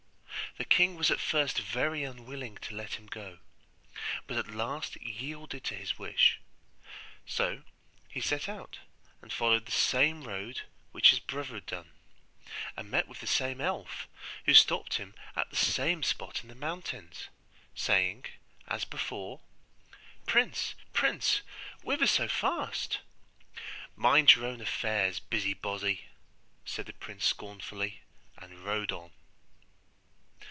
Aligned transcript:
The 0.57 0.65
king 0.65 0.95
was 0.97 1.09
at 1.09 1.21
first 1.21 1.59
very 1.59 2.03
unwilling 2.03 2.57
to 2.63 2.75
let 2.75 2.95
him 2.95 3.05
go, 3.07 3.39
but 4.27 4.35
at 4.35 4.47
last 4.53 4.97
yielded 5.01 5.63
to 5.63 5.75
his 5.75 5.97
wish. 5.97 6.41
So 7.25 7.63
he 8.09 8.19
set 8.19 8.49
out 8.49 8.79
and 9.21 9.31
followed 9.31 9.65
the 9.65 9.71
same 9.71 10.23
road 10.25 10.63
which 10.91 11.11
his 11.11 11.19
brother 11.21 11.53
had 11.55 11.67
done, 11.67 11.91
and 12.75 12.91
met 12.91 13.07
with 13.07 13.21
the 13.21 13.27
same 13.27 13.61
elf, 13.61 14.09
who 14.45 14.53
stopped 14.53 14.95
him 14.95 15.13
at 15.37 15.49
the 15.51 15.55
same 15.55 16.03
spot 16.03 16.41
in 16.43 16.49
the 16.49 16.53
mountains, 16.55 17.29
saying, 17.73 18.25
as 18.67 18.83
before, 18.83 19.39
'Prince, 20.27 20.75
prince, 20.91 21.41
whither 21.81 22.07
so 22.07 22.27
fast?' 22.27 22.97
'Mind 23.95 24.35
your 24.35 24.45
own 24.45 24.59
affairs, 24.59 25.17
busybody!' 25.21 26.09
said 26.65 26.87
the 26.87 26.93
prince 26.93 27.23
scornfully, 27.23 28.01
and 28.37 28.65
rode 28.65 28.91
on. 28.91 29.11